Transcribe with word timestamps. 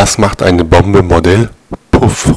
Was 0.00 0.16
macht 0.16 0.42
eine 0.42 0.64
Bombe 0.64 1.02
Modell? 1.02 1.50
Puff 1.90 2.34